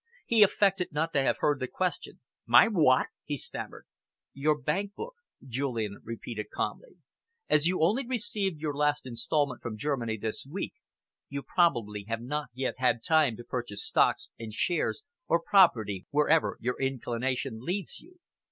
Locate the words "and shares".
14.39-15.03